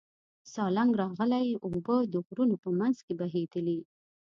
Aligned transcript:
سالنګ 0.53 0.91
راغلې 1.01 1.49
اوبه 1.65 1.95
د 2.13 2.15
غرونو 2.25 2.55
په 2.63 2.69
منځ 2.79 2.97
کې 3.05 3.13
بهېدلې. 3.19 3.79